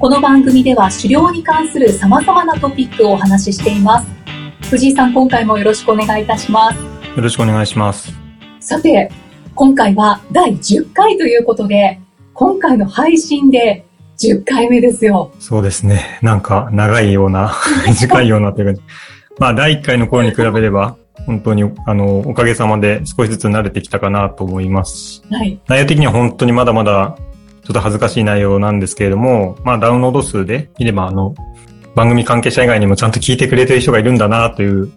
[0.00, 4.06] この番組では狩猟に関する様々なトピックをお話ししています。
[4.70, 6.78] 藤井さん、今回もよろしくお願いいたします。
[6.78, 8.12] よろしくお願いします。
[8.60, 9.10] さて、
[9.56, 11.98] 今回は第10回ということで、
[12.32, 13.86] 今回の配信で
[14.20, 15.32] 10回目ですよ。
[15.40, 16.20] そうですね。
[16.22, 17.52] なんか長いような、
[17.88, 18.82] 短いようなという感じ。
[19.40, 25.24] まあ、第1回の頃に比べれば、本当に、あの、おかげさまで少しずつ慣れてきたかなと思います。
[25.28, 25.58] はい。
[25.66, 27.16] 内容的には本当にまだまだ、
[27.68, 31.34] ちょっと恥ずかしい内容なんですけれども、まあ、ダウンロード数で見れば、あの、
[31.94, 34.90] 番組関係者以外にもちゃんと聞いてくれてる人がいるんだなという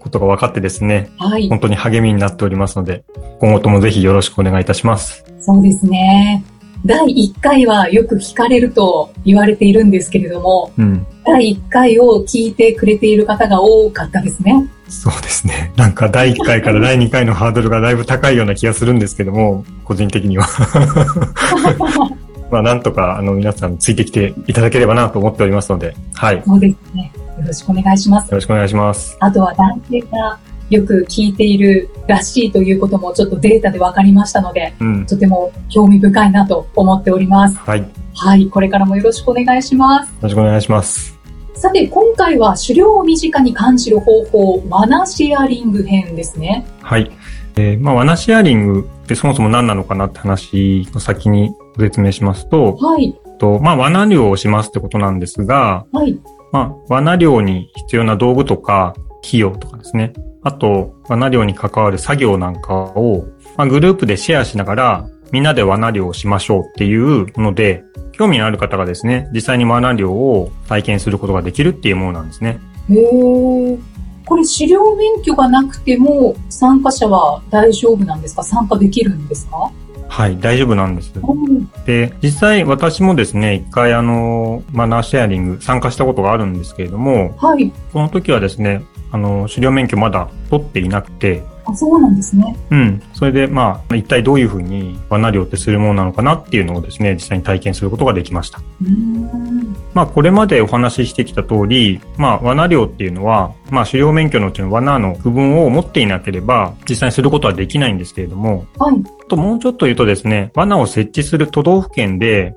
[0.00, 1.48] ことが分かってですね、はい。
[1.48, 3.04] 本当に励みになっておりますので、
[3.38, 5.24] 今後ともぜひよろしくお願いいたします。
[5.38, 6.42] そうですね。
[6.84, 11.06] 第1回はよく聞かれると言われているんですけれども、うん。
[11.24, 14.68] 第1回を聞いてくれている方が多かったですね。
[14.88, 15.72] そうですね。
[15.76, 20.46] なんか第1回から第2回のハードルがだいぶ高いような気がするんですけども、個人的には。
[22.50, 26.36] まあなんとかあの皆さんついてきていただければなと思っておりますので、はい。
[26.36, 27.12] よそうですね。
[27.38, 28.32] よろしくお願いします。
[28.32, 29.16] ろしくお願いします。
[29.20, 30.38] あとは男性が
[30.70, 35.06] よく聞いているらしいということもちょっとデータで分かりましたので、うん。
[35.06, 37.58] とても興味深いなと思っております。
[37.58, 37.80] はい。
[37.80, 40.12] よはい、これからもよろしくお願いします。
[40.22, 41.15] ろしくお願いします。
[41.56, 46.66] さて、今回は狩猟を身近に感じる方法、ワナシェアリング編ですね。
[46.82, 47.10] はい。
[47.56, 56.20] えーまあ、ワナシェアリングってそもそも何なのかなって話の先にご説明しますと、はい、とまあ、罠漁をしますってことなんですが、はい、
[56.52, 58.94] まあ、罠漁に必要な道具とか、
[59.26, 60.12] 費用とかですね。
[60.42, 63.24] あと、罠漁に関わる作業なんかを、
[63.56, 72.58] まあ、グループでシェアしながら、みんなで罠漁をしましょうっていうので、興味のある方がですね、実際に罠漁を体験することができるっていうものなんですね。
[72.90, 73.78] へー。
[74.24, 78.42] これ狩猟免許がなくても参加者は大丈夫なんですか？
[78.42, 79.70] 参加できるんですか？
[80.08, 81.12] はい、大丈夫なんです。
[81.14, 87.72] うんで、実際私もですね、一回あの、マナーシェアリング参加したことがあるんですけれども、はい。
[87.92, 88.82] この時はですね、
[89.12, 92.56] あの、狩猟免許まだ取っていなくて、あ、そうなんですね。
[92.70, 93.02] うん。
[93.12, 98.60] それで、まあ、一体どういうふうに罠漁ってするものなのかなっていうのをですね、実際に体験することができました。
[98.82, 99.76] うーん。
[99.92, 108.96] まあ、これまでお話ししてきた通り、まあ、罠漁っていうのは、まあ、狩猟免許のうちの罠の区分を持っていなければ、実際にすることはできないんですけれども、はい。
[108.96, 112.54] あともうちょっと言うとですね、罠を設置する都道府県で、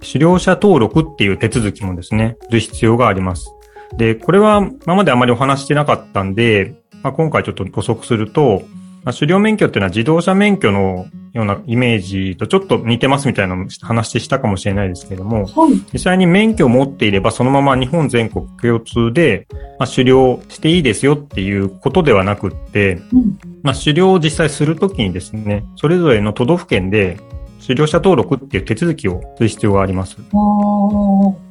[0.00, 3.54] 狩猟者登録っていう手続きもですね、する必要があります。
[3.96, 8.62] で、これは今まであまりお話ししてなかったんで、まあ、今回ちょっと補足すると、
[9.04, 15.72] まあ、狩猟免許っていうのは自動車免許のようなイメージとちょっと似てますみたいな話したかもしれないですけれども、はい。
[15.92, 19.46] 実際に免許を持っていればそのまま日本全国共通で、
[19.78, 23.38] まあ、狩猟していいですよっていうことではなくって、うん。
[23.62, 27.18] まあ、狩猟を実際するときにですね、それぞれの都道府県で
[27.62, 30.16] 狩猟者登録っていう手続きをする必要があります。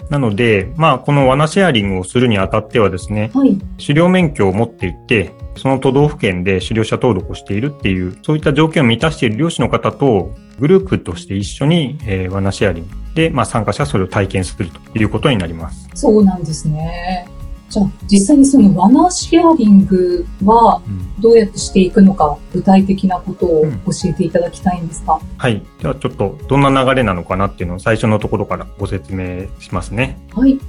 [0.09, 3.57] なので、まあ、この罠シェアリングをするにあたってはですね、はい。
[3.79, 15.89] 狩猟免許を持っていて、その都道府県で狩猟者登録をしているっていう、そういった条件を満たしている漁師の方と、グループとして一緒に、えー、罠シェアリングで、まあ、参加者はそれを体験するということになります。
[15.95, 17.27] そうなんですね。
[17.71, 25.63] じゃあ、実際にそのワナシェアリングはうんどうやってしていくのか、具体的なことをうん教えていただきたいんですか、はい。
[25.79, 30.19] ではちょっとどんな流れなのかなっていうのを最初のところからご説明しますね。
[30.33, 30.59] はい。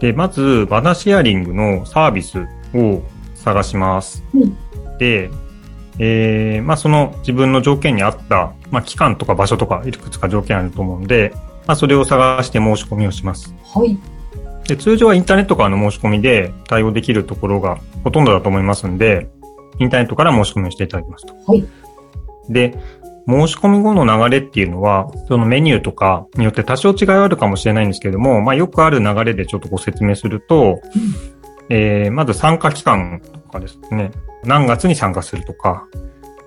[0.00, 3.00] で、まず、バナシェアリングのサービスを
[3.34, 4.22] 探します。
[4.34, 4.56] うん
[4.98, 5.30] で、
[5.98, 11.32] えー、まあ、その自分の条件に合った、まあ、期間とか場所とかいくつか条件あると思うんで、
[11.66, 13.54] まあ、それを探して申し込みをします。
[13.64, 13.98] はい。
[14.68, 19.28] で、通常はインターネットからの申し込みで対応できるところがほとんどだと思いますんで、
[19.78, 21.34] インターネットから申し込みをしていただきますと。
[21.46, 21.64] はい。
[22.48, 22.78] で、
[23.26, 30.80] 申し込み後の流れっていうのは、そのメニューとかによって多少違いはあるかもしれないんですけれども、まあよくある流れでちょっとご説明すると、
[31.70, 34.10] えー、まず参加期間とかですね、
[34.44, 35.86] 何月に参加するとか、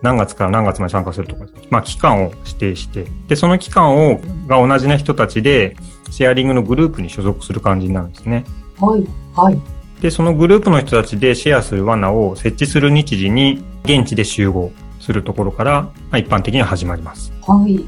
[0.01, 5.75] 何月から何月まで参加するとかまあ期間を指定して、で、その期間を、が同じな人たちで、
[6.11, 8.45] シェアリングのグループに所属する感じになるんですね。
[8.79, 9.07] はい。
[9.35, 9.59] はい。
[10.01, 17.33] で、そのグループの人たちでシェアする罠を設置する日時に現地で集合するところから、まあ、一般的には始まります。
[17.47, 17.83] はい。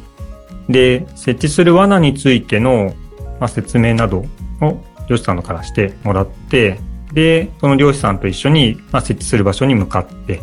[0.70, 2.94] で、設置する罠についての、
[3.40, 4.26] まあ、説明など
[4.62, 6.80] を漁師さんのからしてもらって、
[7.14, 10.42] で、その漁師さんと一緒に、まあ、設置する場所に向かって、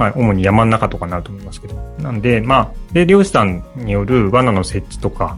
[0.00, 1.74] まあ、主に山の中とかになると思いますけど。
[2.02, 5.36] なんで、まあ、で、漁師さんによる罠の設置とか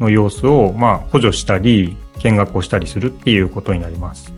[0.00, 4.32] の様子を、まあ、補助したり、見学をしたりするっていうことになります。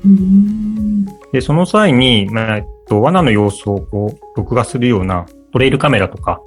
[1.33, 6.43] で、その際に、まあ、えっと、罠の様子をこう、録画するようなトレイルカメラとか、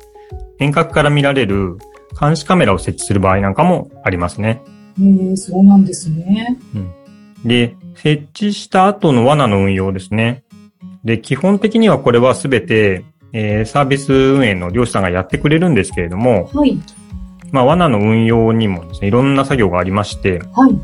[0.60, 1.80] 遠隔から見られる
[2.20, 4.62] 監視カメラを設置する場合なんかもありますね。
[5.02, 6.60] へえ、そうなんですね。
[6.76, 6.92] うん。
[7.48, 10.44] で、設置した後の罠の運用ですね。
[11.04, 16.78] で、基本的にはこれはすべて、えー、サービス運営の漁師さんがやってくれるんですけれども、はい。
[17.52, 20.80] まあ、罠の運用にもですね、いろんな作業がありまして、はい。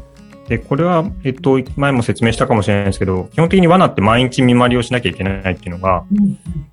[0.47, 6.05] で、これは、えっと、前も説明したかもしれないですけど、基本的に罠って毎日見回りをしなきゃいけないっていうのが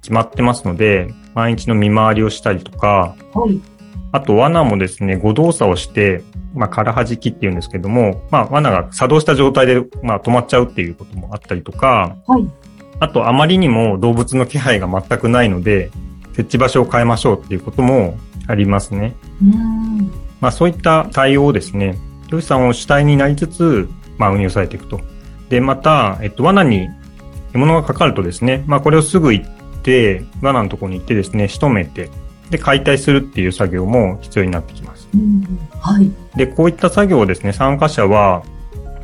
[0.00, 3.60] 決まってますので、毎日の見回りをしたりとか、はい。
[4.12, 6.22] あと罠もですね、誤動作をして、
[6.54, 12.48] まあ、空はじきっていうんですけども、まあ、罠が作動した状態で、まあ、止まっちゃうっていうこともあったりとか、はい。
[13.00, 15.90] あと、あまりにも動物の気配が全くないので、
[16.32, 19.14] 設置場所を変えましょうっていうこともありますね。
[19.42, 21.96] うんまあ、そういった対応をですね、
[22.28, 23.88] 漁師さんを主体になりつつ、
[24.18, 25.00] まあ、運用されていくと。
[25.48, 26.88] で、また、えっと、罠に
[27.52, 29.46] 獲物がかかるとですね、まあ、これをすぐ行っ
[29.82, 32.10] て、罠のところに行ってですね、仕留めて、
[32.50, 35.08] で、解体するっていう作業も必要になってきます。
[35.14, 36.10] うん、はい。
[36.36, 38.42] で、こういった作業をですね、参加者は、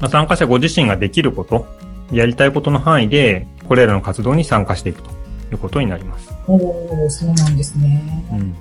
[0.01, 1.67] まあ、参加者ご自身ができること、
[2.13, 5.11] やりたいことの範囲で、これらの活動に参加していくと
[5.53, 6.33] いうことになります。
[6.47, 8.03] おおそうなんですね。
[8.33, 8.55] うん。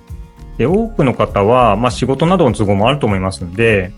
[0.57, 3.91] で、多くの方は、まあ仕事などの都合もあると思いますので、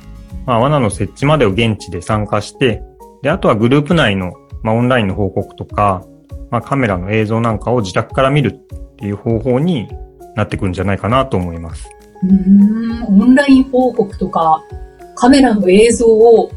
[0.46, 2.82] まあ罠の設置までを現地で参加して、
[3.22, 4.34] で、あとはグループ内の、
[4.64, 6.06] まあオンラインの報告とか、
[6.50, 9.88] まあカメラの映像なんかを自宅から見るっていう方法に
[10.36, 11.90] なってくるんじゃないかなと思います。
[12.24, 14.64] うん、オンライン報告とか、
[15.16, 16.52] カメラの映像を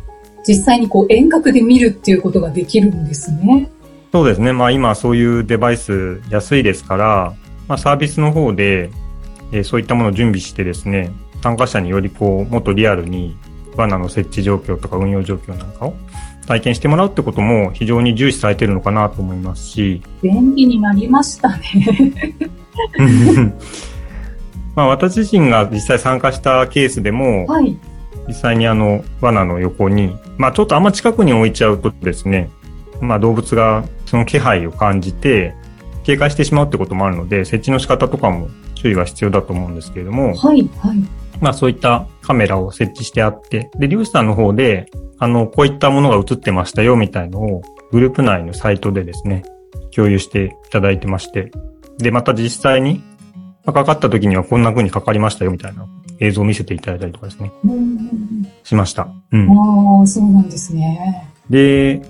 [0.46, 3.70] 実際にこう遠隔で見るっていうことができるんですね。
[4.12, 4.52] そうですね。
[4.52, 7.34] まあ今そういうデバイス安いですから、
[7.66, 8.90] まあサービスの方で、
[9.52, 11.10] えー、そういったものを準備してですね、
[11.42, 13.36] 参加者によりこう、もっとリアルに
[13.76, 15.94] バナの設置状況とか運用状況なんかを
[16.46, 20.02] 体験してもらうってことも非常に重視されてるのかなと思いますし。
[20.22, 21.60] 便利になりましたね。
[24.76, 27.76] まあ私自身が実際参加したケースでも、はい、
[28.26, 32.50] 実際にあの罠の横に、まあちょっとあんま近くに置いちゃうとですね、
[33.00, 35.54] まあ動物がその気配を感じて
[36.04, 40.98] 警戒してしまうってこともあるので、設置の仕方とかも注意は必要だと思うんですけれども、はい、はい。
[41.40, 49.44] まあそういったカメラを設置してあって、で、漁師さんの方で、あの、こういったものが映ってましたよみたいのをグループ内のサイトでですね、
[49.94, 51.50] 共有していただいてまして、
[51.98, 53.02] で、また実際に、
[53.64, 55.86] まあ、かかった時にはこんな風にかかりましたよみたいな
[56.24, 57.52] 映像を見せていただいたりとかですね。
[58.62, 59.08] しました。
[59.32, 59.50] うん。
[59.50, 61.28] ああ、そうなんですね。
[61.50, 62.02] で、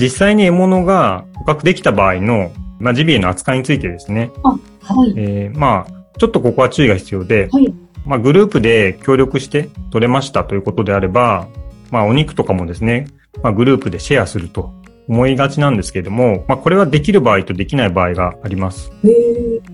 [0.00, 4.30] 実際に獲物が捕獲できた場合の、まあ、ジビエの扱いについてですね。
[4.42, 5.14] あ、はい。
[5.16, 7.72] えー、まあ、ちょっとここは注意が必要で、はい。
[8.04, 11.48] まあ、グループで協力して取れましたということであれば、
[11.90, 13.08] まあ、お肉とかもですね、
[13.42, 14.72] まあ、グループでシェアすると
[15.08, 18.90] 思いがちなんですけれども、まあ、これはできる場合とできない場合があります。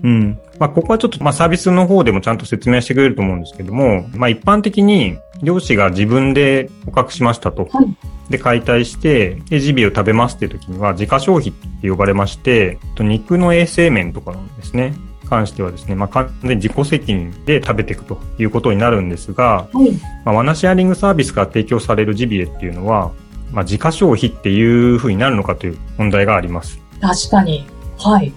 [0.03, 0.39] うん。
[0.59, 7.67] まあ、ここはちょっと、まあ、サービスの方でもちゃんと説明してくれると思うんですけども、まあ、一般的に、漁師が自分で捕獲しましたと。
[7.71, 7.95] はい、
[8.29, 14.93] で、解体して、で、ジビエを食べますっていう時には、自家消費って呼ばれまして、肉の衛生面とかなんですね。
[15.33, 19.91] 関してはですね、まあ、完全に自己責任で食べていくということになるんですが、はい、
[20.25, 23.11] まあ、ワナシェアリングサービスが提供されるジビエっていうのは、
[23.53, 26.79] まあ、自家消費っていうふうになるのかという問題があります。
[26.99, 27.65] 確かに。
[27.97, 28.33] はい。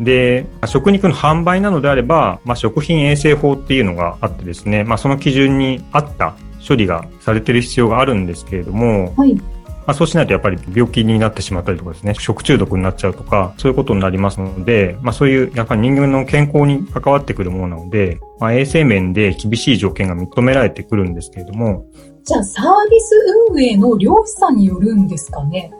[0.00, 6.36] で、食肉の販売なのであれば、まあ、食品衛生法っていうのがあってですね、まあ、その基準に合った
[6.66, 9.34] 処理がされてる必要があるんですけれども、はい。
[9.34, 21.86] まあ、そうしないとやっぱり病気になってしまったりとかですね、食中毒になっちゃうとか、そういうことになりますので、まあ、そういうやっぱり人間の健康に関わってくるものなので、まあ、衛生面で厳しい条件が認められてくるんですけれども、
[22.28, 23.14] じゃあ、サービス
[23.48, 25.72] 運営の漁師さんによるんですかね？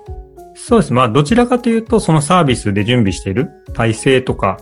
[0.55, 0.95] そうです。
[0.95, 4.59] まあ、どちらかというと、そのサービスで準備している体制とか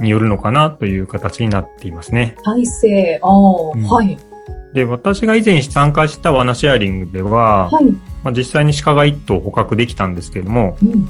[0.00, 2.34] によるのかなという形になっていますね。
[2.44, 3.30] 体制、ああ、
[3.74, 4.16] うん、はい。
[4.72, 7.84] で、私が以前参加したワナシェアリングでは、はい、
[8.24, 11.06] まあ、実際に鹿が1頭捕獲できたんですけれども、うん、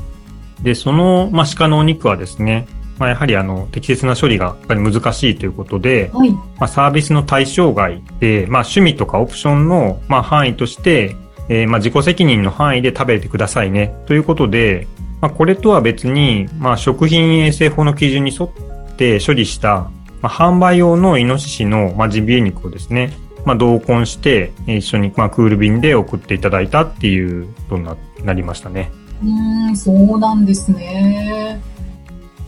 [0.64, 2.66] で、その、まあ、鹿のお肉はですね、
[2.98, 11.16] まあ、やはりあの適切な処理がやっぱり難しいということで、はい、まあ、サービスの対象外で、まあ、趣味とかオプションの、まあ、範囲として、
[11.48, 14.86] えー、まあ自己責任の範囲で食べてくださいねということで、
[15.20, 18.50] まあ、これとは別に、まあ、食品衛生法の基準に沿っ
[18.96, 19.90] て処理した、
[20.20, 23.12] まあ、販売用のイノシシの、まあ、ジビエ肉をですね、
[23.44, 27.88] まあ、同梱して一緒に、まあ、クール便で送っていただいたっていうことに
[28.24, 28.90] なりましたね。
[29.22, 31.60] うん、そうなんですね。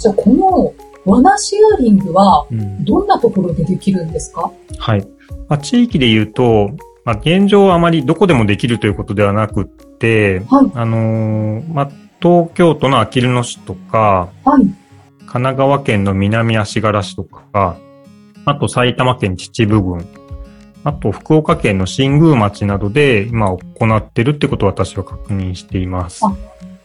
[0.00, 2.46] じゃあ、この罠シェアリングは、
[2.80, 5.06] どんなところでできるんですか、うん、はい。
[5.48, 6.70] まあ、地域で言うと、
[7.04, 11.90] まあ、現状あまりどこでもできるということではなくって、はい、あのー、まあ、
[12.20, 17.76] 東京都のあきる野市とか、はい、神奈川県の南足柄市とか、
[18.46, 20.06] あと埼玉県秩父郡、
[20.82, 26.24] あと福岡県の新宮町などで今行ってるってことを私は確認しています。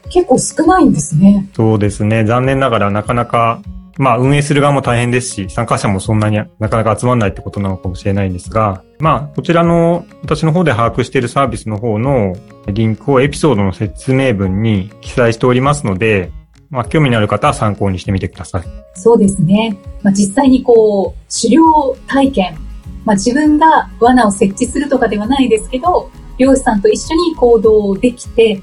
[0.09, 1.47] 結構少ないんですね。
[1.53, 2.25] そうですね。
[2.25, 3.61] 残念ながらなかなか
[3.97, 12.35] まあ運営する側も大変ですし、参加者もそんなになかなか集まらないってことなのかもしれないんですが、まあこちらの私の方で把握しているサービスの方の
[12.67, 16.31] リンクをエピソードの説明文に記載しておりますので、
[16.69, 18.63] まあ興味のある方は参考にしてみてください。
[18.95, 19.77] そうですね。
[20.03, 22.57] まあ実際にこう、狩猟体験、
[23.05, 28.61] まあ自分が罠を設置するとかではないですけど、漁師さんと一緒に行動できて、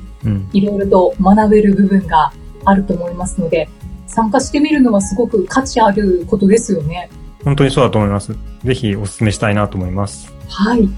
[0.53, 2.33] いろいろと学べる部分が
[2.65, 3.69] あると思いますので、
[4.07, 7.11] 参加してみるのはすごく価値あることですよね。
[7.45, 8.37] 本当にそうだと思います。
[8.65, 10.33] ぜひお勧めしたいなと思います。
[10.49, 10.89] はい。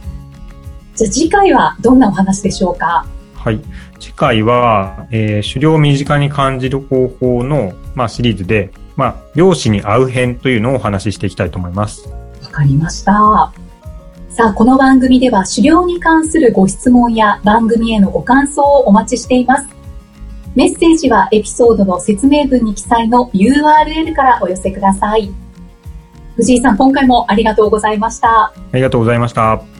[0.94, 3.06] じゃあ次回はどんなお話でしょうか？
[3.34, 3.60] はい。
[3.98, 12.08] 次回は、えー、狩猟を身近に感じる方法の、まあ、シリーズで、まあ、漁師に会う編というのをお話ししていきたいと思います。
[12.42, 13.52] わかりました。
[14.34, 19.68] さあ、この番組では狩猟に関するご質問や番組へのご感想をお待ちしています。
[20.56, 25.32] メッセージはエピソードの説明文に記載の URL からお寄せください。
[26.34, 28.46] 藤井さん、今回もありがとうございました。
[28.46, 29.73] ありがとうございました。